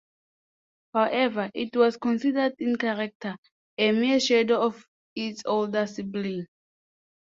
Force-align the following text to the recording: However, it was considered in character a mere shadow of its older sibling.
However, 0.95 1.51
it 1.53 1.75
was 1.75 1.97
considered 1.97 2.55
in 2.57 2.75
character 2.77 3.35
a 3.77 3.91
mere 3.91 4.19
shadow 4.19 4.59
of 4.65 4.83
its 5.15 5.43
older 5.45 5.85
sibling. 5.85 6.47